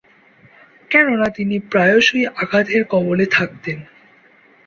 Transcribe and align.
কেননা, 0.91 1.27
তিনি 1.29 1.55
প্রায়শঃই 1.71 2.23
আঘাতের 2.35 2.81
কবলে 2.85 3.25
থাকতেন। 3.27 3.77